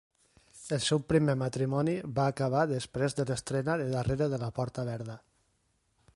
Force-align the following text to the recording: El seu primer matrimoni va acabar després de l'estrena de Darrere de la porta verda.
El 0.77 0.79
seu 0.85 1.01
primer 1.11 1.35
matrimoni 1.41 1.93
va 2.21 2.25
acabar 2.33 2.65
després 2.73 3.19
de 3.21 3.29
l'estrena 3.33 3.77
de 3.83 3.89
Darrere 3.93 4.31
de 4.35 4.41
la 4.47 4.53
porta 4.61 4.89
verda. 4.93 5.21